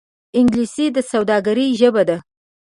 انګلیسي 0.39 0.85
د 0.95 0.97
سوداگرۍ 1.11 1.67
ژبه 1.79 2.03
ده 2.09 2.17